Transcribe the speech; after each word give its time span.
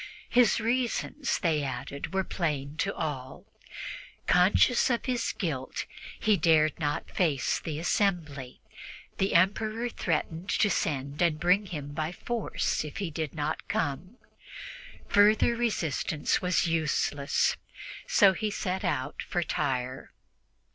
His 0.31 0.59
reasons, 0.59 1.37
they 1.37 1.61
added, 1.61 2.11
were 2.11 2.23
plain 2.23 2.75
to 2.77 2.91
all; 2.91 3.45
conscious 4.25 4.89
of 4.89 5.05
his 5.05 5.31
guilt, 5.31 5.85
he 6.19 6.37
dared 6.37 6.79
not 6.79 7.11
face 7.11 7.59
the 7.59 7.77
assembly. 7.77 8.61
The 9.19 9.35
Emperor 9.35 9.89
threatened 9.89 10.49
to 10.49 10.71
send 10.71 11.21
and 11.21 11.39
bring 11.39 11.67
him 11.67 11.89
by 11.89 12.11
force 12.13 12.83
if 12.83 12.97
he 12.97 13.11
did 13.11 13.35
not 13.35 13.67
come. 13.67 14.17
Further 15.09 15.55
resistance 15.55 16.41
was 16.41 16.65
useless, 16.65 17.57
so 18.07 18.33
he 18.33 18.49
set 18.49 18.83
out 18.83 19.21
for 19.21 19.43
Tyre. 19.43 20.11